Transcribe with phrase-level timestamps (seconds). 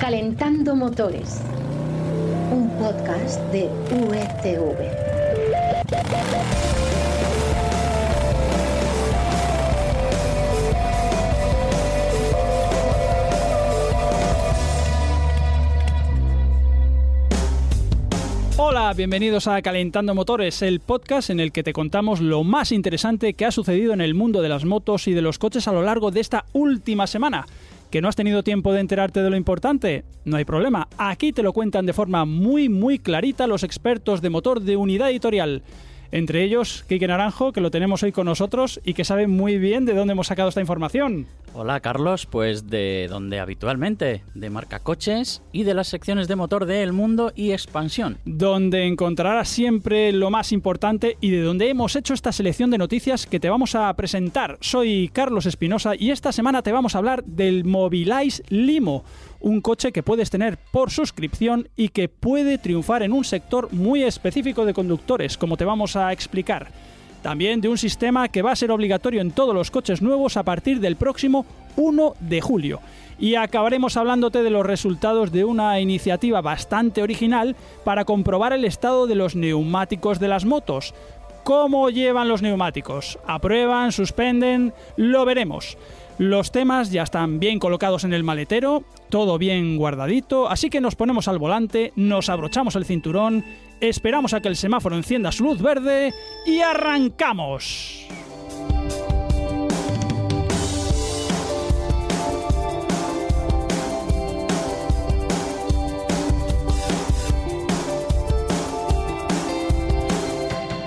[0.00, 1.42] Calentando Motores,
[2.50, 5.10] un podcast de UETV.
[18.56, 23.34] Hola, bienvenidos a Calentando Motores, el podcast en el que te contamos lo más interesante
[23.34, 25.82] que ha sucedido en el mundo de las motos y de los coches a lo
[25.82, 27.44] largo de esta última semana.
[27.90, 30.04] ¿Que no has tenido tiempo de enterarte de lo importante?
[30.24, 34.30] No hay problema, aquí te lo cuentan de forma muy muy clarita los expertos de
[34.30, 35.64] motor de Unidad Editorial.
[36.12, 39.84] Entre ellos, Quique Naranjo, que lo tenemos hoy con nosotros y que sabe muy bien
[39.84, 41.26] de dónde hemos sacado esta información.
[41.52, 46.64] Hola Carlos, pues de donde habitualmente, de marca coches y de las secciones de motor
[46.64, 48.18] de El Mundo y Expansión.
[48.24, 53.26] Donde encontrarás siempre lo más importante y de donde hemos hecho esta selección de noticias
[53.26, 54.58] que te vamos a presentar.
[54.60, 59.04] Soy Carlos Espinosa y esta semana te vamos a hablar del Mobilize Limo
[59.40, 64.02] un coche que puedes tener por suscripción y que puede triunfar en un sector muy
[64.02, 66.68] específico de conductores, como te vamos a explicar.
[67.22, 70.42] También de un sistema que va a ser obligatorio en todos los coches nuevos a
[70.42, 71.44] partir del próximo
[71.76, 72.80] 1 de julio.
[73.18, 79.06] Y acabaremos hablándote de los resultados de una iniciativa bastante original para comprobar el estado
[79.06, 80.94] de los neumáticos de las motos.
[81.44, 83.18] ¿Cómo llevan los neumáticos?
[83.26, 83.92] ¿Aprueban?
[83.92, 84.72] ¿Suspenden?
[84.96, 85.76] Lo veremos.
[86.20, 90.94] Los temas ya están bien colocados en el maletero, todo bien guardadito, así que nos
[90.94, 93.42] ponemos al volante, nos abrochamos el cinturón,
[93.80, 96.12] esperamos a que el semáforo encienda su luz verde
[96.44, 98.09] y arrancamos.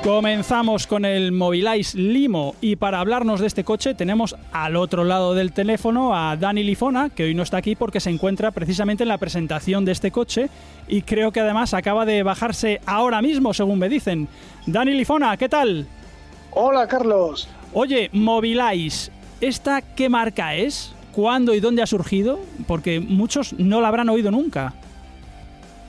[0.04, 5.34] Comenzamos con el Mobilize Limo y para hablarnos de este coche tenemos al otro lado
[5.34, 9.08] del teléfono a Dani Lifona, que hoy no está aquí porque se encuentra precisamente en
[9.08, 10.50] la presentación de este coche
[10.90, 14.28] y creo que además acaba de bajarse ahora mismo, según me dicen.
[14.66, 15.88] Dani Lifona, ¿qué tal?
[16.52, 17.48] Hola Carlos.
[17.72, 19.10] Oye, Mobilize,
[19.40, 20.94] ¿esta qué marca es?
[21.14, 22.42] ¿Cuándo y dónde ha surgido?
[22.68, 24.74] Porque muchos no la habrán oído nunca.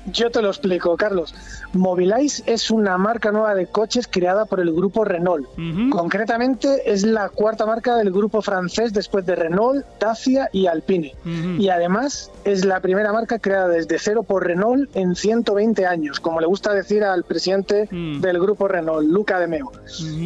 [0.06, 1.34] Yo te lo explico, Carlos.
[1.72, 5.46] Mobilize es una marca nueva de coches creada por el grupo Renault.
[5.90, 11.14] Concretamente es la cuarta marca del grupo francés después de Renault, Dacia y Alpine.
[11.58, 16.40] Y además es la primera marca creada desde cero por Renault en 120 años, como
[16.40, 18.20] le gusta decir al presidente mm.
[18.20, 19.72] del grupo Renault, Luca de Meo.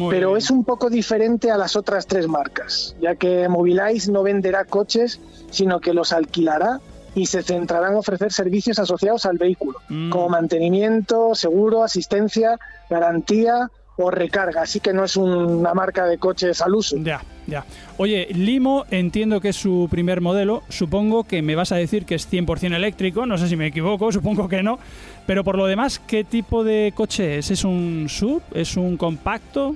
[0.09, 4.65] Pero es un poco diferente a las otras tres marcas, ya que Mobilize no venderá
[4.65, 5.19] coches,
[5.51, 6.79] sino que los alquilará
[7.15, 10.09] y se centrarán en ofrecer servicios asociados al vehículo, mm.
[10.09, 12.59] como mantenimiento, seguro, asistencia,
[12.89, 13.69] garantía
[14.01, 16.95] o recarga, así que no es una marca de coches al uso.
[16.99, 17.65] Ya, ya.
[17.97, 22.15] Oye, Limo entiendo que es su primer modelo, supongo que me vas a decir que
[22.15, 24.79] es 100% eléctrico, no sé si me equivoco, supongo que no,
[25.25, 27.51] pero por lo demás, ¿qué tipo de coche es?
[27.51, 28.41] ¿Es un sub?
[28.53, 29.75] ¿Es un compacto?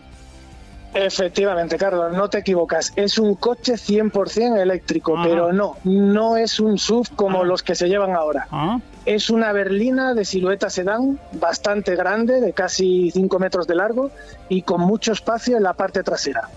[0.93, 2.93] Efectivamente, Carlos, no te equivocas.
[2.95, 7.87] Es un coche 100% eléctrico, pero no, no es un SUV como los que se
[7.87, 8.47] llevan ahora.
[8.51, 8.79] Ah.
[9.05, 14.11] Es una berlina de silueta sedán bastante grande, de casi 5 metros de largo
[14.49, 16.49] y con mucho espacio en la parte trasera.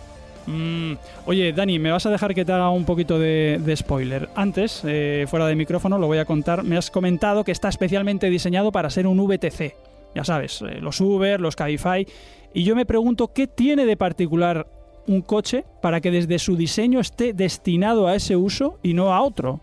[0.47, 0.93] Mm,
[1.27, 4.29] oye, Dani, me vas a dejar que te haga un poquito de, spoiler.
[4.37, 6.63] Antes, eh, fuera de micrófono, lo voy a contar.
[6.63, 9.75] Me has comentado que está especialmente diseñado para ser un VTC.
[10.17, 12.07] Ya sabes, eh, los Uber, los Cabify.
[12.55, 14.67] Y yo me pregunto qué tiene de particular
[15.07, 19.21] un coche para que desde su diseño esté destinado a ese uso y no a
[19.21, 19.61] otro.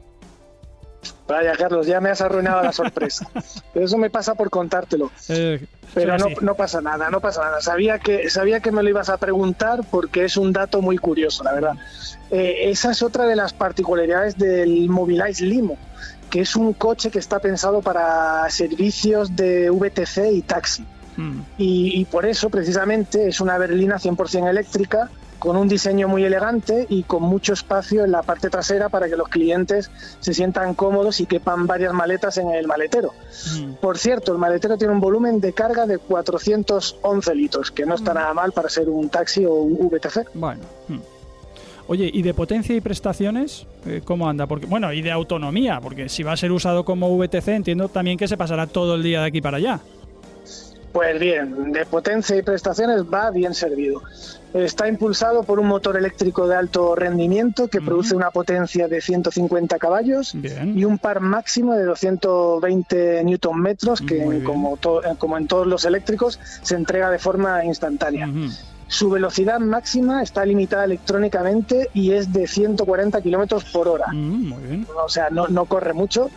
[1.28, 3.30] Vaya, Carlos, ya me has arruinado la sorpresa.
[3.74, 5.12] eso me pasa por contártelo.
[5.30, 7.62] Eh, Pero no, pasa nada, no pasa nada.
[7.62, 11.44] Sabía que, sabía que me lo ibas a preguntar porque es un dato muy curioso,
[11.44, 11.74] la verdad.
[12.32, 15.78] Eh, esa es otra de las particularidades del Mobilize Limo,
[16.30, 20.86] que es un coche que está pensado para servicios de VTC y taxi.
[21.16, 21.42] Mm.
[21.58, 25.10] Y, por eso, precisamente, es una berlina 100% eléctrica,
[25.44, 29.18] con un diseño muy elegante y con mucho espacio en la parte trasera para que
[29.18, 33.14] los clientes se sientan cómodos y quepan varias maletas en el maletero.
[33.58, 33.74] Mm.
[33.74, 38.14] Por cierto, el maletero tiene un volumen de carga de 411 litros, que no está
[38.14, 38.16] mm.
[38.16, 40.30] nada mal para ser un taxi o un VTC.
[40.34, 40.62] Bueno.
[41.88, 44.48] Oye, ¿y de potencia y prestaciones eh, cómo anda?
[44.48, 48.18] Porque bueno, y de autonomía, porque si va a ser usado como VTC, entiendo también
[48.18, 49.82] que se pasará todo el día de aquí para allá.
[50.94, 54.04] Pues bien, de potencia y prestaciones va bien servido.
[54.54, 59.80] Está impulsado por un motor eléctrico de alto rendimiento que produce una potencia de 150
[59.80, 64.78] caballos y un par máximo de 220 newton metros que, como,
[65.18, 68.30] como, en todos los eléctricos, se entrega de forma instantánea.
[68.88, 74.06] Su velocidad máxima está limitada electrónicamente y es de 140 kilómetros por hora.
[75.04, 76.30] O sea, no, no corre mucho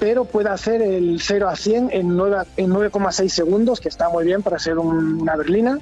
[0.00, 4.58] pero puede hacer el 0 a 100 en 9,6 segundos, que está muy bien para
[4.58, 5.78] ser una berlina.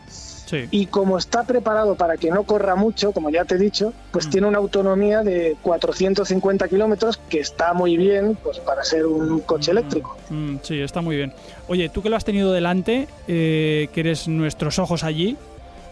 [0.71, 4.27] Y como está preparado para que no corra mucho, como ya te he dicho, pues
[4.27, 4.31] mm.
[4.31, 9.73] tiene una autonomía de 450 kilómetros, que está muy bien pues para ser un coche
[9.73, 9.77] mm.
[9.77, 10.17] eléctrico.
[10.31, 11.35] Mm, sí, está muy bien.
[11.69, 15.37] Oye, tú que lo has tenido delante, eh, que eres nuestros ojos allí,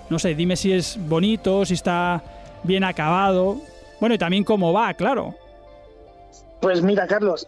[0.08, 2.22] no sé, dime si es bonito, si está
[2.62, 3.58] bien acabado.
[4.00, 5.34] Bueno, y también cómo va, claro.
[6.60, 7.46] Pues mira, Carlos,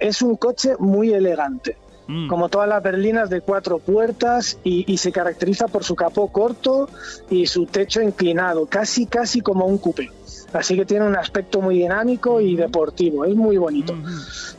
[0.00, 1.76] es un coche muy elegante.
[2.08, 2.26] Mm.
[2.26, 6.88] como todas las berlinas de cuatro puertas y, se caracteriza por su capó corto
[7.30, 10.10] y su techo inclinado, casi casi como un coupé.
[10.52, 13.94] Así que tiene un aspecto muy dinámico y deportivo, es muy bonito.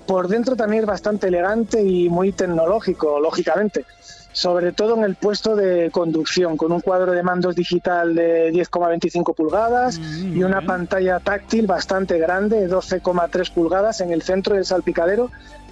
[0.08, 3.86] Por dentro también es bastante elegante y muy tecnológico, lógicamente
[4.34, 9.34] sobre todo en el puesto de conducción, con un cuadro de mandos digital de 10,25
[9.34, 15.30] pulgadas y una pantalla táctil bastante grande, de 12,3 pulgadas, en el centro del salpicadero,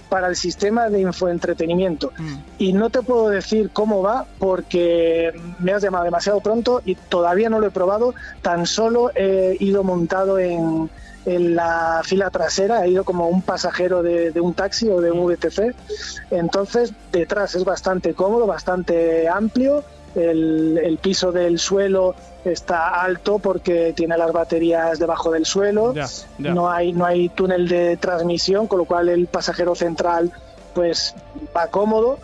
[0.08, 2.12] para el sistema de infoentretenimiento.
[2.18, 2.34] Mm.
[2.58, 7.48] Y no te puedo decir cómo va porque me has llamado demasiado pronto y todavía
[7.48, 10.90] no lo he probado, tan solo he ido montado en,
[11.24, 15.10] en la fila trasera, he ido como un pasajero de, de, un taxi o de
[15.10, 15.22] un.
[15.22, 15.74] VTC.
[16.30, 19.84] Entonces, detrás es bastante cómodo, bastante amplio.
[20.14, 22.14] El, piso del suelo
[22.44, 25.94] está alto porque tiene las baterías debajo del suelo,
[26.38, 30.30] no hay no hay túnel de transmisión, con lo cual el pasajero central
[30.74, 31.14] pues
[31.56, 32.18] va cómodo,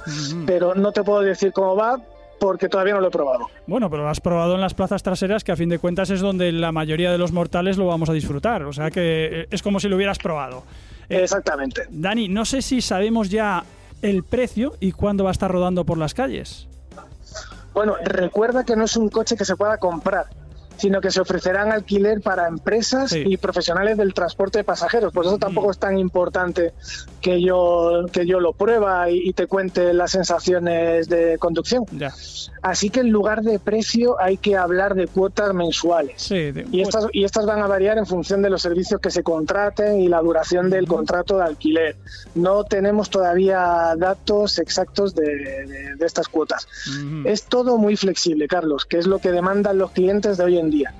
[0.46, 1.98] pero no te puedo decir cómo va
[2.38, 3.48] porque todavía no lo he probado.
[3.66, 6.20] Bueno, pero lo has probado en las plazas traseras, que a fin de cuentas es
[6.20, 8.62] donde la mayoría de los mortales lo vamos a disfrutar.
[8.62, 10.64] O sea que es como si lo hubieras probado.
[11.08, 11.86] Eh, Exactamente.
[11.90, 13.64] Dani, no sé si sabemos ya
[14.02, 16.68] el precio y cuándo va a estar rodando por las calles.
[17.74, 20.26] Bueno, recuerda que no es un coche que se pueda comprar
[20.78, 25.12] sino que se ofrecerán alquiler para empresas y profesionales del transporte de pasajeros.
[25.12, 25.40] Por eso mm.
[25.40, 26.72] tampoco es tan importante
[27.20, 31.84] que yo, que yo lo prueba y, te cuente las sensaciones de conducción.
[32.62, 36.30] Así que en lugar de precio hay que hablar de cuotas mensuales.
[36.30, 40.00] y, estas, y estas van a variar en función de los servicios que se contraten
[40.00, 41.96] y la duración del contrato de alquiler.
[42.34, 46.68] No tenemos todavía datos exactos de, estas cuotas.
[47.24, 50.67] Es todo muy flexible, Carlos, que es lo que demandan los clientes de hoy en
[50.70, 50.92] día.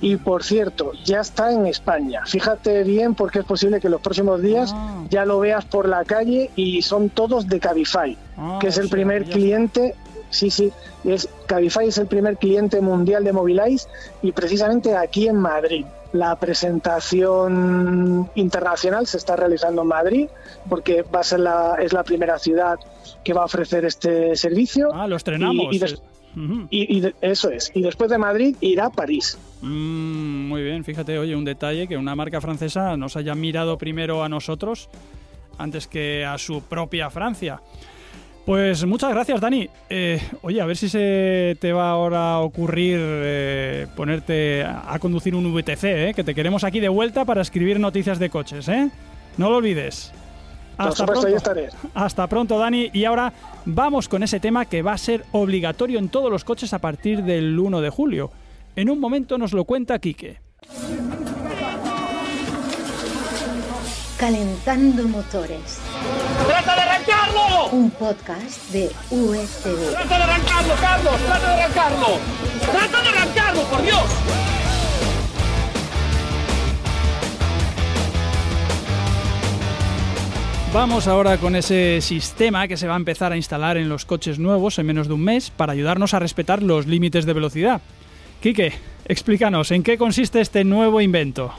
[0.00, 2.22] Y por cierto, ya está en España.
[2.26, 5.04] Fíjate bien porque es posible que los próximos días ah.
[5.08, 8.88] ya lo veas por la calle y son todos de Cabify, ah, que es el
[8.88, 9.94] primer cliente.
[10.30, 10.72] Sí, sí,
[11.04, 13.88] es, Cabify es el primer cliente mundial de Mobilize
[14.20, 15.86] y precisamente aquí en Madrid.
[16.12, 20.28] La presentación internacional se está realizando en Madrid
[20.68, 22.78] porque va a ser la, es la primera ciudad
[23.24, 24.90] que va a ofrecer este servicio.
[24.92, 25.72] Ah, lo estrenamos.
[25.72, 25.80] y y,
[27.20, 27.70] eso es.
[27.74, 29.38] Y después de Madrid irá a París.
[29.62, 34.22] Mm, muy bien, fíjate, oye, un detalle que una marca francesa nos haya mirado primero
[34.24, 34.88] a nosotros
[35.58, 37.60] antes que a su propia Francia.
[38.44, 39.70] Pues muchas gracias, Dani.
[39.88, 45.34] Eh, oye, a ver si se te va ahora a ocurrir eh, ponerte a conducir
[45.34, 48.90] un VTC, eh, que te queremos aquí de vuelta para escribir noticias de coches, ¿eh?
[49.38, 50.12] No lo olvides.
[50.78, 51.28] Hasta pronto.
[51.94, 52.90] Hasta pronto, Dani.
[52.92, 53.32] Y ahora
[53.64, 57.22] vamos con ese tema que va a ser obligatorio en todos los coches a partir
[57.22, 58.30] del 1 de julio.
[58.76, 60.40] En un momento nos lo cuenta Quique.
[64.18, 65.80] Calentando motores.
[66.46, 67.68] ¡Trata de arrancarlo!
[67.72, 69.90] Un podcast de USB.
[69.90, 71.20] ¡Trata de arrancarlo, Carlos!
[71.26, 72.06] ¡Trata de arrancarlo!
[72.60, 74.04] ¡Trata de arrancarlo, por Dios!
[80.74, 84.40] Vamos ahora con ese sistema que se va a empezar a instalar en los coches
[84.40, 87.80] nuevos en menos de un mes para ayudarnos a respetar los límites de velocidad.
[88.40, 88.72] Quique,
[89.04, 91.52] explícanos, ¿en qué consiste este nuevo invento?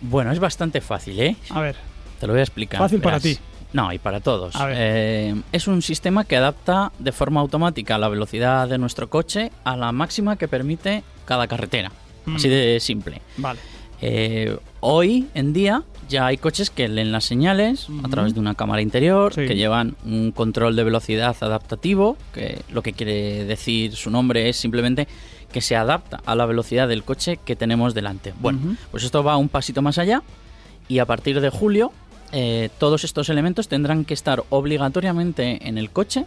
[0.00, 1.36] Bueno, es bastante fácil, ¿eh?
[1.50, 1.76] A ver.
[2.18, 2.80] Te lo voy a explicar.
[2.80, 3.38] Fácil para ti.
[3.72, 4.56] No, y para todos.
[4.68, 9.76] Eh, es un sistema que adapta de forma automática la velocidad de nuestro coche a
[9.76, 11.92] la máxima que permite cada carretera.
[12.34, 12.50] Así mm.
[12.50, 13.22] de simple.
[13.36, 13.60] Vale.
[14.02, 18.54] Eh, hoy en día ya hay coches que leen las señales a través de una
[18.54, 24.10] cámara interior, que llevan un control de velocidad adaptativo, que lo que quiere decir su
[24.10, 25.08] nombre es simplemente
[25.52, 28.34] que se adapta a la velocidad del coche que tenemos delante.
[28.40, 30.22] Bueno, pues esto va un pasito más allá
[30.88, 31.92] y a partir de julio
[32.32, 36.26] eh, todos estos elementos tendrán que estar obligatoriamente en el coche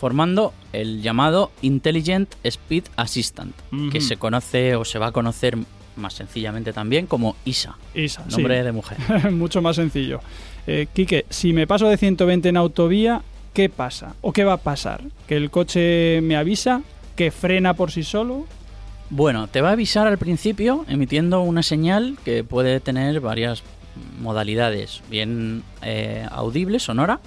[0.00, 3.54] formando el llamado Intelligent Speed Assistant,
[3.92, 5.58] que se conoce o se va a conocer
[5.96, 7.76] más sencillamente también como Isa.
[7.94, 8.98] Isa, nombre de mujer.
[9.32, 10.20] Mucho más sencillo.
[10.66, 13.22] Eh, Quique, si me paso de 120 en autovía,
[13.54, 14.14] ¿qué pasa?
[14.20, 15.02] ¿O qué va a pasar?
[15.26, 16.82] ¿Que el coche me avisa?
[17.16, 18.46] ¿Que frena por sí solo?
[19.10, 23.62] Bueno, te va a avisar al principio emitiendo una señal que puede tener varias
[24.20, 27.20] modalidades, bien eh, audible, sonora,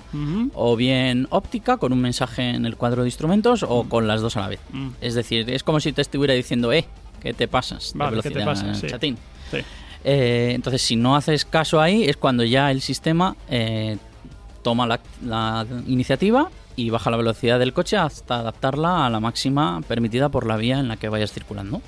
[0.53, 4.37] o bien óptica, con un mensaje en el cuadro de instrumentos, o con las dos
[4.37, 4.59] a la vez.
[5.01, 6.85] Es decir, es como si te estuviera diciendo, eh,
[7.23, 7.93] ¿qué te pasas?
[7.95, 9.17] velocidad, ¿qué te chatín.
[10.03, 13.97] Eh, entonces, si no haces caso ahí, es cuando ya el sistema eh,
[14.61, 20.29] toma la, iniciativa y baja la velocidad del coche hasta adaptarla a la máxima permitida
[20.29, 21.81] por la vía en la que vayas circulando.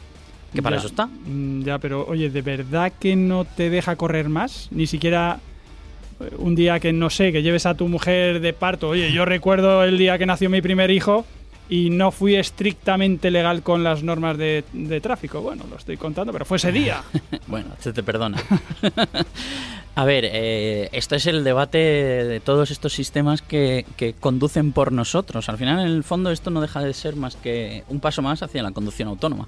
[0.54, 1.08] Que para eso está.
[1.08, 4.70] Mm, ya, pero oye, ¿de verdad que no te deja correr más?
[4.72, 5.40] Ni siquiera
[6.22, 8.90] eh, un día que no sé, que lleves a tu mujer de parto.
[8.90, 11.26] Oye, yo recuerdo el día que nació mi primer hijo
[11.70, 14.64] y no fui estrictamente legal con las normas de,
[15.02, 15.42] tráfico.
[15.42, 17.04] Bueno, lo estoy contando, pero fue ese día.
[17.48, 18.38] bueno, se te perdona.
[19.98, 23.86] A ver, eh, esto es el debate de todos estos sistemas que,
[24.20, 25.48] conducen por nosotros.
[25.48, 28.44] Al final, en el fondo, esto no deja de ser más que un paso más
[28.44, 29.48] hacia la conducción autónoma.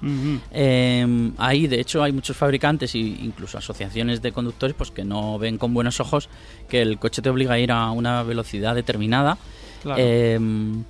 [0.50, 5.38] Em, ahí, de hecho, hay muchos fabricantes e incluso asociaciones de conductores pues que no
[5.38, 6.30] ven con buenos ojos
[6.66, 9.36] que el coche te obliga a ir a una velocidad determinada.
[9.82, 10.02] Claro.
[10.02, 10.82] Em,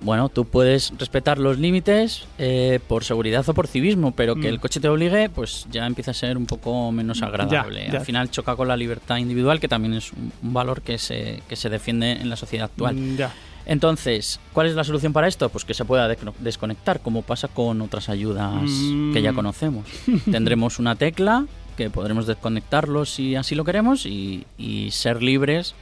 [0.00, 4.58] bueno, tú puedes respetar los límites eh, por seguridad o por civismo, pero que el
[4.58, 4.60] mm.
[4.60, 7.88] coche te obligue, pues ya empieza a ser un poco menos agradable.
[7.88, 11.56] Al final choca con la libertad individual, que también es un, valor que se, que
[11.56, 12.94] se defiende en la sociedad actual.
[12.94, 13.16] Mm,
[13.64, 15.48] Entonces, ¿cuál es la solución para esto?
[15.48, 16.08] Pues que se pueda
[16.40, 18.70] desconectar, como pasa con otras ayudas
[19.12, 19.36] que ya mm.
[19.36, 19.86] conocemos.
[20.30, 24.44] Tendremos una tecla que podremos desconectarlo si así lo queremos y,
[24.90, 25.74] ser libres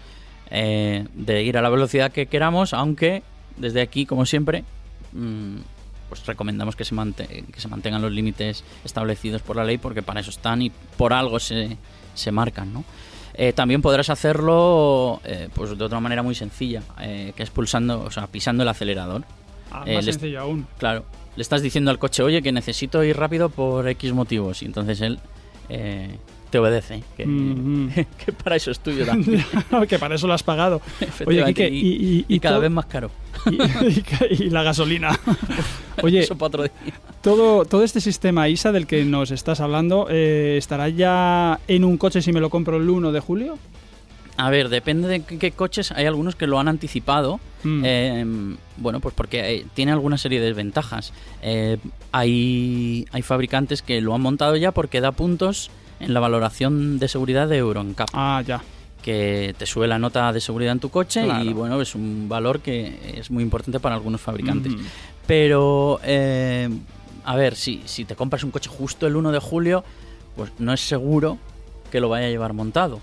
[0.50, 3.23] eh, de ir a la velocidad que queramos, aunque
[3.56, 4.64] desde aquí, como siempre,
[5.12, 5.56] mm,
[6.08, 10.20] pues recomendamos que se, que se mantengan los límites establecidos por la ley porque para
[10.20, 11.76] eso están y por algo se,
[12.14, 12.84] se marcan, ¿no?
[13.37, 18.02] Eh, también podrás hacerlo eh, pues de otra manera muy sencilla, eh, que es pulsando,
[18.02, 19.25] o sea, pisando el acelerador.
[19.73, 20.68] Ah, más sencillo aún.
[20.78, 24.66] Claro, le estás diciendo al coche, oye, que necesito ir rápido por X motivos, y
[24.66, 25.18] entonces él
[26.54, 29.44] te obedece, que, para eso es tuyo también.
[29.88, 30.80] que para eso lo has pagado.
[31.26, 33.11] Oye, y, y, cada vez más caro.
[34.30, 35.18] y, la gasolina.
[36.00, 36.28] Oye,
[37.23, 41.99] Todo, todo este sistema ISA del que nos estás hablando, eh, ¿estará ya en un
[41.99, 43.58] coche si me lo compro el 1 de julio?
[44.37, 45.90] A ver, depende de qué coches.
[45.90, 47.40] Hay algunos que lo han anticipado.
[47.64, 47.84] Mm.
[47.84, 51.12] Em, bueno, pues porque eh, tiene alguna serie de desventajas.
[51.42, 51.78] Eh,
[52.12, 55.70] hay, hay fabricantes que lo han montado ya porque da puntos
[56.04, 58.08] en la valoración de seguridad de Euro NCAP.
[58.12, 58.62] Ah, ya
[59.04, 62.61] que te sube la nota de seguridad en tu coche y bueno, es un valor
[62.61, 64.73] que es muy importante para algunos fabricantes.
[65.26, 66.70] Pero, eh,
[67.23, 69.84] a ver, si, si te compras un coche justo el 1 de julio,
[70.34, 71.37] pues no es seguro
[71.92, 72.99] que lo vaya a llevar montado.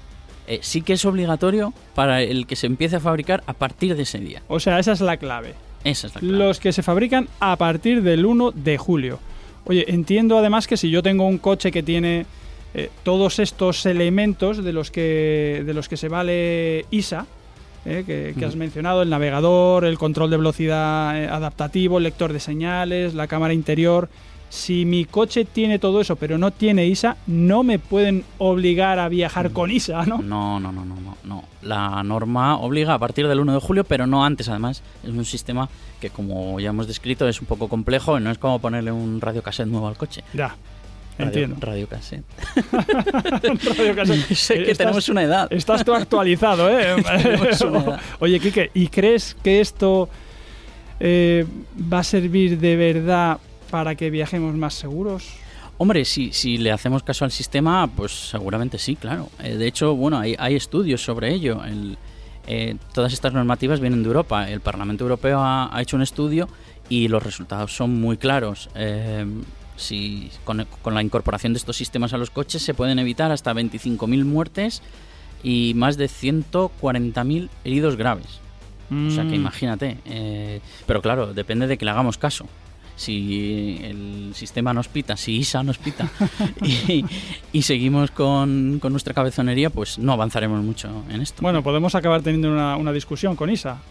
[0.48, 4.02] Eh, sí que es obligatorio para el que se empiece a fabricar a partir de
[4.02, 4.42] ese día.
[4.48, 5.54] O sea, esa es la clave.
[5.84, 6.38] Esa es la clave.
[6.38, 9.20] Los que se fabrican a partir del 1 de julio.
[9.66, 12.26] Oye, entiendo además que si yo tengo un coche que tiene
[12.74, 17.26] eh, todos estos elementos de los que, de los que se vale ISA,
[17.84, 22.40] eh, que, has mencionado, el navegador, el control de velocidad eh, adaptativo, el lector de
[22.40, 24.08] señales, la cámara interior.
[24.50, 29.08] Si mi coche tiene todo eso, pero no tiene ISA, no me pueden obligar a
[29.08, 30.18] viajar con ISA, ¿no?
[30.18, 31.44] No, no, no, no, no, no.
[31.62, 34.84] La norma obliga a partir del 1 de julio, pero no antes, además.
[35.04, 35.70] Es un sistema
[36.02, 39.22] que, como ya hemos descrito, es un poco complejo y no es como ponerle un
[39.22, 40.24] radio cassette nuevo al coche.
[40.34, 40.56] Ya.
[41.24, 41.58] Entiendo.
[41.60, 42.24] Radio cassette.
[43.78, 44.36] Radio cassette.
[44.36, 45.52] sé que tenemos una edad.
[45.52, 46.96] Estás tú actualizado, ¿eh?
[48.20, 50.10] Oye, Kike, ¿y crees que esto
[51.00, 51.46] eh,
[51.92, 55.28] va a servir de verdad para que viajemos más seguros?
[55.78, 59.30] Hombre, si, si le hacemos caso al sistema, pues seguramente sí, claro.
[59.42, 61.62] Eh, de hecho, bueno, hay, hay estudios sobre ello.
[62.48, 64.50] Eh, todas estas normativas vienen de Europa.
[64.50, 66.48] El Parlamento Europeo ha, ha, hecho un estudio
[66.90, 68.70] y los resultados son muy claros.
[68.76, 69.26] Eh,
[69.82, 74.24] si con, la incorporación de estos sistemas a los coches se pueden evitar hasta 25.000
[74.24, 74.82] muertes
[75.44, 78.40] y más de 140.000 heridos graves.
[78.92, 79.36] O sea que mm.
[79.36, 79.98] imagínate.
[80.06, 82.46] Eh, pero claro, depende de que le hagamos caso.
[82.98, 86.10] Si el sistema nos pita, si ISA nos pita
[87.54, 91.42] y, seguimos con, nuestra cabezonería, pues no avanzaremos mucho en esto.
[91.42, 93.82] Bueno, podemos acabar teniendo una, una discusión con ISA.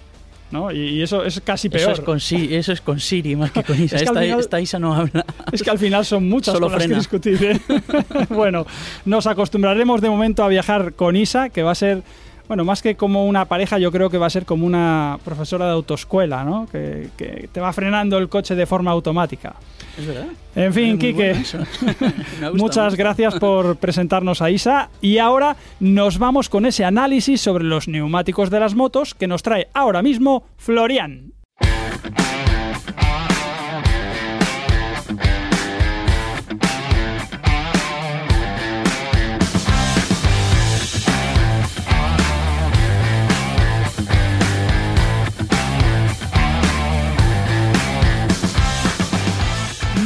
[0.50, 0.71] ¿No?
[0.73, 1.92] Y, eso es casi peor.
[1.92, 3.97] Eso es con, Siri, eso es con Siri más que con Isa.
[3.97, 5.25] esta, Isa no habla.
[5.52, 7.45] Es que al final son muchas cosas que discutir.
[7.45, 7.61] ¿eh?
[8.30, 8.66] bueno,
[9.04, 12.02] nos acostumbraremos de momento a viajar con Isa, que va a ser
[12.50, 15.66] bueno, más que como una pareja, yo creo que va a ser como una profesora
[15.66, 16.66] de autoescuela, ¿no?
[16.66, 17.09] Que,
[17.52, 19.54] te va frenando el coche de forma automática.
[19.97, 20.26] Es verdad.
[20.57, 21.37] En fin, Quique,
[22.54, 24.88] muchas gracias por presentarnos a Isa.
[25.00, 29.45] Y ahora nos vamos con ese análisis sobre los neumáticos de las motos que nos
[29.45, 31.33] trae ahora mismo Florian.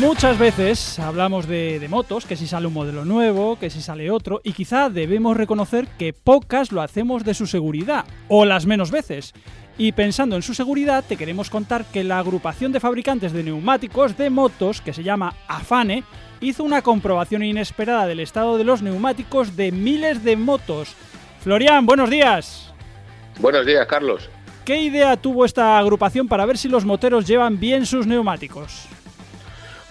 [0.05, 4.43] Muchas veces hablamos de, motos, que si sale un modelo nuevo, que si sale otro,
[4.45, 9.33] y quizá debemos reconocer que pocas lo hacemos de su seguridad, o las menos veces.
[9.79, 14.15] Y pensando en su seguridad, te queremos contar que la agrupación de fabricantes de neumáticos
[14.19, 16.05] de motos, que se llama AFANE,
[16.43, 20.95] hizo una comprobación inesperada del estado de los neumáticos de miles de motos.
[21.41, 22.75] Florian, buenos días.
[23.41, 24.29] Buenos días, Carlos.
[24.67, 28.87] ¿Qué idea tuvo esta agrupación para ver si los moteros llevan bien sus neumáticos?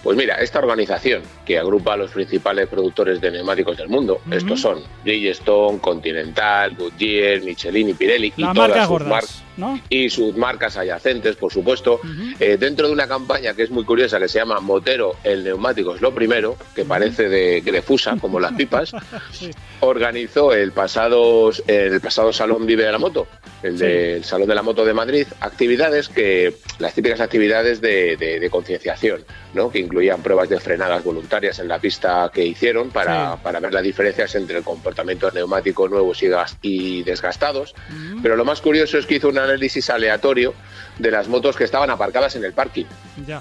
[0.04, 4.60] Pues mira, esta organización que agrupa a los principales productores de neumáticos del mundo, estos
[4.60, 9.44] son Bridgestone, Continental, Goodyear, Michelin y Pirelli y todas sus marcas
[9.88, 12.00] y sus marcas adyacentes, por supuesto,
[12.40, 15.94] eh, dentro de una campaña que es muy curiosa que se llama Motero, el neumático
[15.94, 18.92] es lo primero, que parece de, de fusa, como las pipas,
[19.80, 23.26] organizó el pasado, el pasado Salón Vive de la Moto,
[23.62, 28.50] el del Salón de la Moto de Madrid, actividades que, las típicas actividades de, de
[28.50, 29.70] concienciación, ¿no?
[29.70, 33.84] que incluían pruebas de frenadas voluntarias en la pista que hicieron para, para ver las
[33.84, 36.26] diferencias entre el comportamiento neumático nuevos y,
[36.62, 37.76] y desgastados.
[38.20, 40.52] Pero lo más curioso es que hizo un análisis aleatorio
[40.98, 42.86] de las motos que estaban aparcadas en el parking.
[43.24, 43.40] Ya.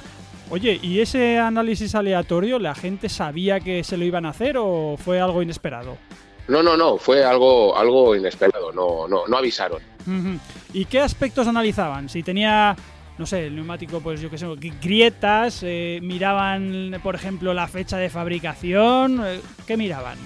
[0.51, 4.95] Oye, ¿y ese análisis aleatorio la gente sabía que se lo iban a hacer o
[5.03, 5.97] fue algo inesperado?
[6.47, 9.81] No, no, no, fue algo, algo inesperado, no, no, no avisaron.
[10.71, 12.09] ¿Y qué aspectos analizaban?
[12.09, 12.75] Si tenía
[13.17, 14.47] no sé, el neumático, pues yo qué sé,
[14.81, 20.17] grietas, eh, miraban, por ejemplo, la fecha de fabricación, eh, ¿qué miraban?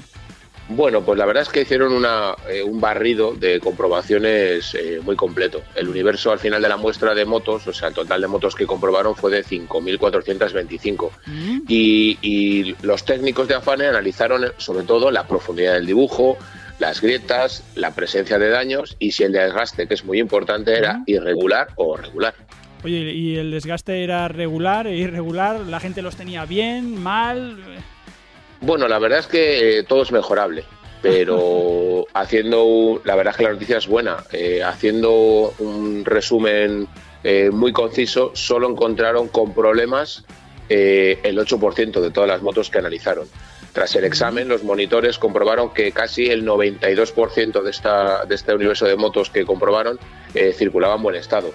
[0.69, 5.61] Bueno, pues la verdad es que hicieron una, eh, un barrido de comprobaciones muy completo.
[5.75, 8.53] El universo al final de la muestra de motos, o sea, el total de motos
[8.53, 11.09] que comprobaron fue de 5.425.
[11.25, 11.59] Mm.
[11.69, 16.37] Y, y los técnicos de Afane analizaron sobre todo la profundidad del dibujo,
[16.79, 21.01] las grietas, la presencia de daños y si el desgaste, que es muy importante, era
[21.05, 22.35] irregular o regular.
[22.83, 25.61] Oye, ¿y el desgaste era regular e irregular?
[25.61, 27.57] ¿La gente los tenía bien, mal?
[28.61, 30.63] Bueno, la verdad es que eh, todo es mejorable,
[31.01, 36.87] pero haciendo, la verdad es que la noticia es buena, eh, haciendo un resumen
[37.23, 40.23] eh, muy conciso, solo encontraron con problemas
[40.69, 43.25] el 8% de todas las motos que analizaron.
[43.71, 48.85] Tras el examen, los monitores comprobaron que casi el 92% de, esta, de este universo
[48.85, 49.97] de motos que comprobaron
[50.57, 51.53] circulaba en buen estado.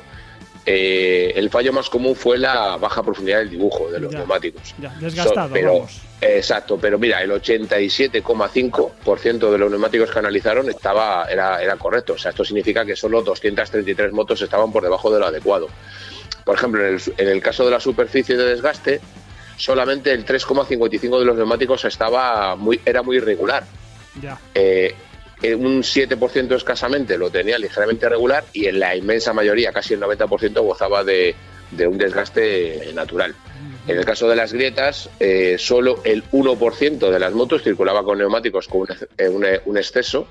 [0.65, 4.73] Eh, el fallo más común fue la baja profundidad del dibujo de los neumáticos.
[4.79, 6.03] Ya, desgastado, vamos.
[6.21, 12.13] Exacto, pero mira, el 87,5% de los neumáticos que analizaron estaba, era, era correcto.
[12.13, 15.67] O sea, esto significa que solo 233 motos estaban por debajo de lo adecuado.
[16.45, 19.01] Por ejemplo, en el, caso de la superficie de desgaste,
[19.57, 23.65] solamente el 3,55 de los neumáticos estaba muy, era muy irregular.
[24.21, 24.39] Ya.
[24.55, 24.95] Eh,
[25.43, 30.63] un 7% escasamente lo tenía ligeramente regular y en la inmensa mayoría, casi el 90%,
[30.63, 31.35] gozaba de,
[31.87, 33.35] un desgaste natural.
[33.89, 38.19] En el caso de las grietas, eh, solo el 1% de las motos circulaba con
[38.19, 40.29] neumáticos con un, eh, exceso,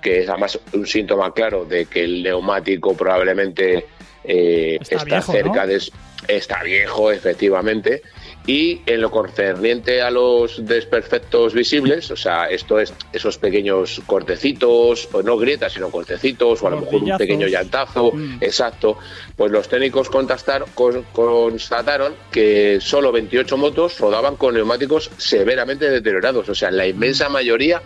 [0.00, 3.86] que es además un síntoma claro de que el neumático probablemente
[4.22, 5.82] eh, está, cerca de...
[6.28, 8.02] Está viejo, efectivamente
[8.46, 15.08] y en lo concerniente a los desperfectos visibles, o sea, esto es esos pequeños cortecitos,
[15.12, 18.38] o no grietas, sino cortecitos, o a lo mejor un pequeño llantazo, mm.
[18.40, 18.98] exacto,
[19.36, 26.70] pues los técnicos constataron que solo 28 motos rodaban con neumáticos severamente deteriorados, o sea,
[26.70, 27.80] la inmensa mayoría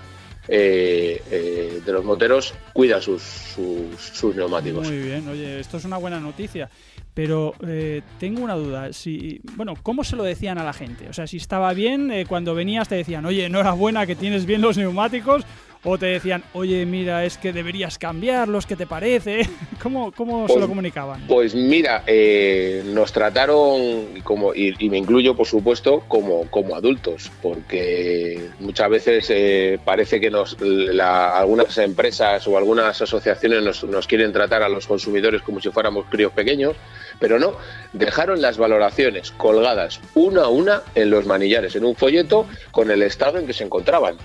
[0.48, 4.87] eh, eh, de los moteros cuida sus, sus, neumáticos.
[4.87, 6.70] Muy bien, oye, esto es una buena noticia.
[7.14, 8.92] Pero eh, tengo una duda.
[8.92, 11.09] Si, bueno, ¿cómo se lo decían a la gente?
[11.09, 14.76] O sea, si estaba bien, cuando venías te decían, oye, enhorabuena que tienes bien los
[14.76, 15.44] neumáticos,
[15.85, 19.49] o te decían, oye, mira, es que deberías cambiarlos, ¿qué te parece?
[19.83, 21.27] ¿Cómo, cómo se lo pues, comunicaban?
[21.27, 28.51] Pues mira, eh, nos trataron, como, y, me incluyo por supuesto, como, como adultos, porque
[28.61, 30.57] muchas veces eh, parece que nos,
[31.01, 36.07] algunas empresas o algunas asociaciones nos, nos quieren tratar a los consumidores como si fuéramos
[36.09, 36.77] críos pequeños,
[37.19, 37.55] pero no,
[37.93, 43.03] dejaron las valoraciones colgadas una a una en los manillares, en un folleto con el
[43.03, 44.17] estado en que se encontraban.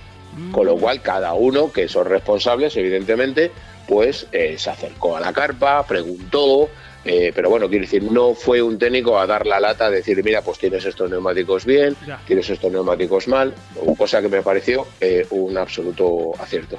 [0.50, 3.50] Con lo cual, cada uno, que son responsables, evidentemente,
[3.86, 6.70] pues eh, se acercó a la carpa, preguntó,
[7.04, 10.22] eh, pero bueno, quiero decir, no fue un técnico a dar la lata, a decir,
[10.24, 13.52] mira, pues tienes estos neumáticos bien, tienes estos neumáticos mal,
[13.98, 16.78] cosa que me pareció eh, un absoluto acierto.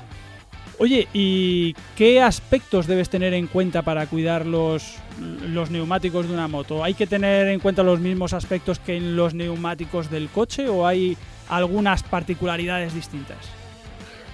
[0.79, 6.47] Oye, ¿y qué aspectos debes tener en cuenta para cuidar los, los neumáticos de una
[6.47, 6.83] moto?
[6.83, 10.87] ¿Hay que tener en cuenta los mismos aspectos que en los neumáticos del coche o
[10.87, 11.15] hay
[11.55, 13.37] algunas particularidades distintas?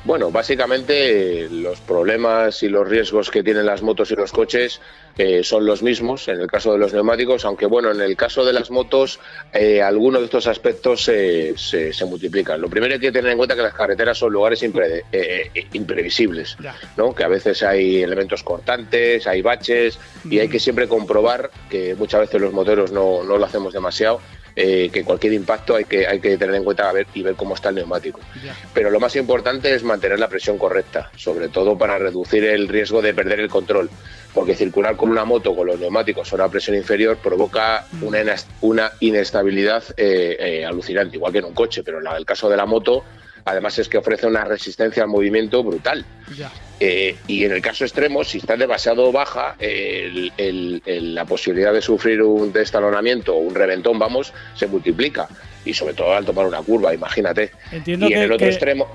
[0.05, 4.79] Bueno, básicamente los problemas y los riesgos que tienen las motos y los coches
[5.17, 8.45] eh, son los mismos en el caso de los neumáticos, aunque bueno, en el caso
[8.45, 9.19] de las motos
[9.51, 12.61] eh, algunos de estos aspectos se, se, multiplican.
[12.61, 16.55] Lo primero hay que tener en cuenta que las carreteras son lugares eh, imprevisibles,
[16.95, 17.13] ¿no?
[17.13, 22.21] que a veces hay elementos cortantes, hay baches y hay que siempre comprobar que muchas
[22.21, 24.21] veces los moteros no, no lo hacemos demasiado
[24.55, 27.55] eh, que cualquier impacto hay que, hay que tener en cuenta ver, y ver cómo
[27.55, 28.19] está el neumático.
[28.73, 33.01] Pero lo más importante es mantener la presión correcta, sobre todo para reducir el riesgo
[33.01, 33.89] de perder el control,
[34.33, 38.03] porque circular con una moto con los neumáticos a una presión inferior provoca mm.
[38.03, 42.49] una, una inestabilidad eh, eh, alucinante, igual que en un coche, pero en el caso
[42.49, 43.03] de la moto
[43.49, 46.05] además es que ofrece una resistencia al movimiento brutal.
[46.79, 52.53] Eh, y en el caso extremo, si está demasiado baja, la posibilidad de sufrir un
[52.53, 55.27] destalonamiento o un reventón, vamos, se multiplica.
[55.65, 57.51] Y sobre todo al tomar una curva, imagínate.
[57.71, 58.87] Entiendo y en el otro extremo.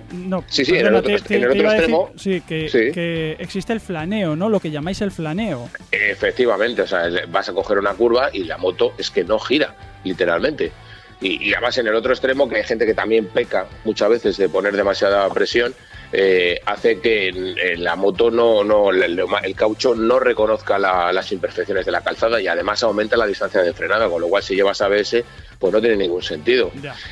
[0.49, 2.11] sí, sí, en el otro, extremo.
[2.17, 4.49] sí, que, existe el flaneo, ¿no?
[4.49, 5.69] Lo que llamáis el flaneo.
[5.93, 9.75] Efectivamente, o sea, vas a coger una curva y la moto es que no gira,
[10.05, 10.73] literalmente.
[11.21, 14.49] Y, además en el otro extremo, que hay gente que también peca muchas veces de
[14.49, 15.75] poner demasiada presión,
[16.13, 17.33] eh, hace que
[17.77, 22.83] la moto no, no el, caucho no reconozca las imperfecciones de la calzada y además
[22.83, 25.25] aumenta la distancia de frenada, con lo cual si llevas ABS
[25.59, 26.71] pues no tiene ningún sentido.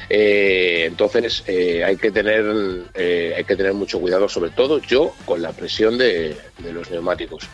[0.08, 2.44] Eh, entonces eh, hay que tener
[2.94, 7.48] hay que tener mucho cuidado, sobre todo yo con la presión de, de los neumáticos.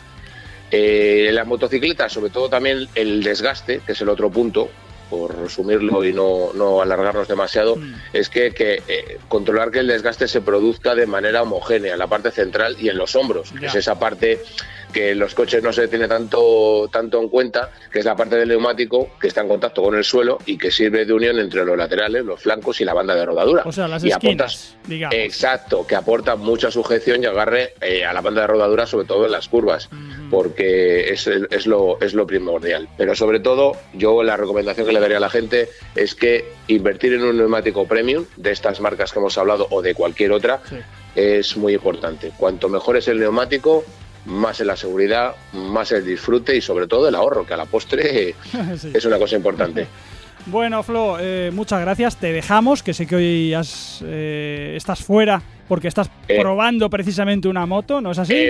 [0.71, 4.69] la motocicleta, sobre todo también el desgaste, que es el otro punto,
[5.09, 7.93] por resumirlo y no, no alargarnos demasiado, mm.
[8.13, 12.07] es que, que eh, controlar que el desgaste se produzca de manera homogénea en la
[12.07, 14.39] parte central y en los hombros, es esa parte
[14.91, 18.49] que los coches no se tiene tanto, tanto en cuenta, que es la parte del
[18.49, 21.77] neumático que está en contacto con el suelo y que sirve de unión entre los
[21.77, 23.63] laterales, los flancos y la banda de rodadura.
[23.65, 24.75] O sea, las y esquinas,
[25.11, 29.25] Exacto, que aporta mucha sujeción y agarre eh, a la banda de rodadura, sobre todo
[29.25, 29.89] en las curvas,
[30.29, 32.89] porque es, es, lo, es lo primordial.
[32.97, 37.13] Pero sobre todo, yo la recomendación que le daría a la gente es que invertir
[37.13, 40.61] en un neumático premium de estas marcas que hemos hablado o de cualquier otra
[41.15, 42.31] es muy importante.
[42.37, 43.83] Cuanto mejor es el neumático,
[44.29, 47.65] más en la seguridad, más el disfrute y sobre todo el ahorro, que a la
[47.65, 48.35] postre
[48.93, 49.87] es una cosa importante.
[50.45, 52.17] Bueno, Flo, eh, muchas gracias.
[52.17, 56.39] Te dejamos, que sé que hoy eh, estás fuera porque estás eh.
[56.39, 58.49] probando precisamente una moto, ¿no es así?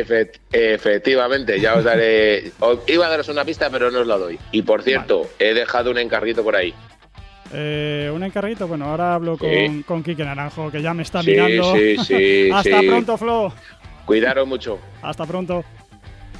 [0.51, 2.51] efectivamente, ya os daré.
[2.87, 4.39] iba a daros una pista, pero no os la doy.
[4.51, 6.73] Y por cierto, he dejado un encarguito por ahí.
[7.51, 11.75] un encarguito, bueno, ahora hablo con, con Quique Naranjo, que ya me está mirando.
[11.75, 13.51] Sí, sí, Hasta pronto, Flo.
[14.09, 14.79] Cuidaros mucho.
[15.03, 15.63] Hasta pronto.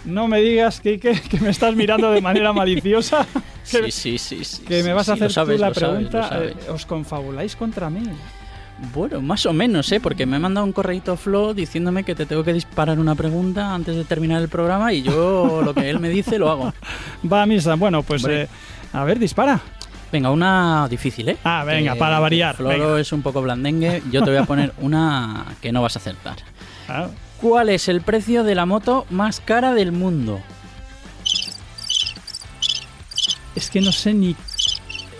[0.04, 3.28] No me digas, Kike, que me estás mirando de manera maliciosa.
[3.64, 6.32] sí, sí, sí, sí, Que me vas a hacer tú la pregunta.
[6.42, 8.02] Eh, ¿Os confabuláis contra mí?
[8.92, 10.00] Bueno, más o menos, ¿eh?
[10.00, 13.72] Porque me ha mandado un correito Flo diciéndome que te tengo que disparar una pregunta
[13.72, 16.74] antes de terminar el programa y yo lo que él me dice lo hago.
[17.32, 17.76] Va a misa.
[17.76, 18.48] Bueno, pues eh,
[18.94, 19.62] a ver, dispara.
[20.12, 21.38] Venga, una difícil, ¿eh?
[21.44, 22.56] Ah, venga, para variar.
[22.56, 24.02] Floro es un poco blandengue.
[24.12, 26.38] Yo te voy a poner una que no vas a acertar.
[26.88, 27.10] Ah.
[27.42, 30.40] ¿Cuál es el precio de la moto más cara del mundo?
[33.56, 34.36] Es que no sé ni,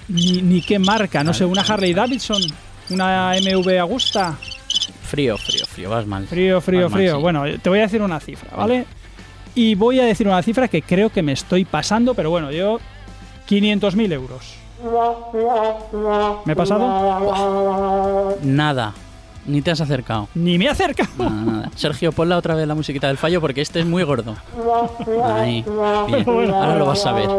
[0.08, 2.42] ni, qué marca, no sé, una Harley Davidson,
[2.90, 4.38] una MV Agusta.
[5.04, 6.28] Frío, frío, frío, vas mal.
[6.28, 7.20] Frío, frío, frío.
[7.20, 8.86] Bueno, te voy a decir una cifra, ¿vale?
[9.56, 12.80] Y voy a decir una cifra que creo que me estoy pasando, pero bueno, yo
[13.50, 14.56] 500.000 euros.
[16.46, 18.38] ¿Me he pasado?
[18.44, 18.94] Nada.
[19.50, 20.30] Ni te has acercado.
[20.36, 21.10] Ni me he acercado.
[21.76, 24.36] Sergio, ponla otra vez la musiquita del fallo porque este es muy gordo.
[25.26, 27.30] Ahí, Ahora lo vas a ver.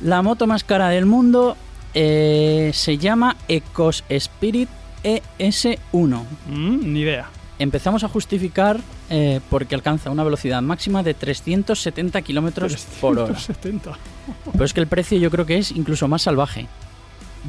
[0.00, 1.56] La moto más cara del mundo
[1.94, 4.68] eh, se llama Ecos Spirit
[5.04, 6.22] ES1.
[6.48, 7.30] Mm, ni idea.
[7.60, 13.36] Empezamos a justificar eh, porque alcanza una velocidad máxima de 370 kilómetros por hora.
[14.52, 16.66] Pero es que el precio yo creo que es incluso más salvaje.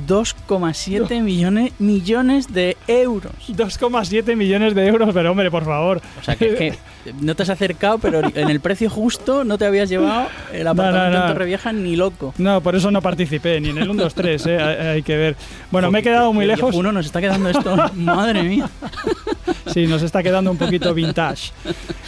[0.08, 3.34] 2,7 millones, millones de euros.
[3.48, 6.02] 2,7 millones de euros, pero hombre, por favor.
[6.20, 6.78] O sea, que,
[7.20, 11.20] no te has acercado, pero en el precio justo no te habías llevado el apartamento
[11.20, 12.34] no, Torrevieja ni loco.
[12.38, 15.36] No, por eso no participé, ni en el 1, 2, 3, eh, hay, que ver.
[15.72, 16.76] Bueno, me he quedado muy lejos.
[16.76, 18.70] Uno nos está quedando esto, madre mía.
[19.68, 21.52] Sí, nos está quedando un poquito vintage.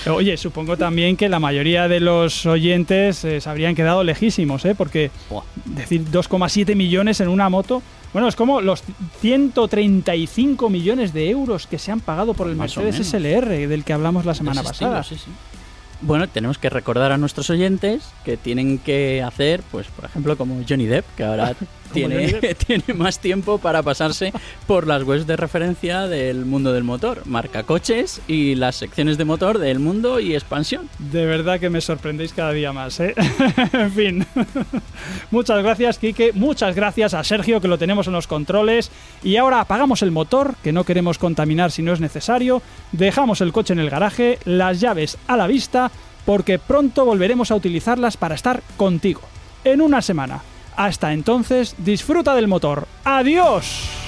[0.08, 4.76] Oye, supongo también que la mayoría de los oyentes eh, se habrían quedado lejísimos, ¿eh?
[4.76, 5.12] Porque
[5.66, 7.82] decir 2,7 millones en una moto
[8.14, 8.84] bueno, es como los
[9.22, 14.24] 135 millones de euros que se han pagado por el Mercedes SLR del que hablamos
[14.24, 15.04] la semana pasada.
[16.02, 20.62] Bueno, tenemos que recordar a nuestros oyentes que tienen que hacer, pues, por ejemplo, como
[20.68, 21.56] Johnny Depp, que ahora
[21.94, 24.34] tiene, tiene más tiempo para pasarse
[24.68, 29.26] por las webs de referencia del mundo del motor, marca coches y las secciones de
[29.26, 30.90] motor del mundo y expansión.
[31.00, 33.14] De verdad que me sorprendéis cada día más, ¿eh?
[33.74, 34.26] en fin.
[35.32, 36.32] Muchas gracias, Quique.
[36.34, 38.92] Muchas gracias a Sergio, que lo tenemos en los controles.
[39.24, 42.62] Y ahora apagamos el motor, que no queremos contaminar si no es necesario.
[42.92, 45.92] Dejamos el coche en el garaje, las llaves a la vista,
[46.26, 49.22] porque pronto volveremos a utilizarlas para estar contigo.
[49.64, 50.42] En una semana.
[50.76, 52.88] Hasta entonces, disfruta del motor.
[53.04, 54.03] ¡Adiós!